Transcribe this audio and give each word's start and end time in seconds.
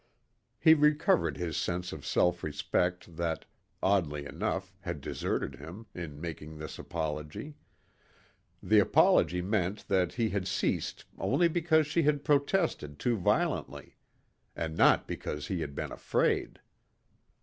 He 0.59 0.73
recovered 0.73 1.37
his 1.37 1.55
sense 1.57 1.93
of 1.93 2.07
self 2.07 2.43
respect 2.43 3.17
that, 3.17 3.45
oddly 3.83 4.25
enough, 4.25 4.73
had 4.79 4.99
deserted 4.99 5.57
him, 5.57 5.85
in 5.93 6.19
making 6.19 6.57
this 6.57 6.79
apology. 6.79 7.53
The 8.63 8.79
apology 8.79 9.43
meant 9.43 9.87
that 9.89 10.13
he 10.13 10.29
had 10.29 10.47
ceased 10.47 11.05
only 11.19 11.47
because 11.47 11.85
she 11.85 12.01
had 12.01 12.23
protested 12.25 12.97
too 12.97 13.15
violently. 13.15 13.95
And 14.55 14.75
not 14.75 15.07
because 15.07 15.45
he 15.45 15.61
had 15.61 15.75
been 15.75 15.91
afraid. 15.91 16.61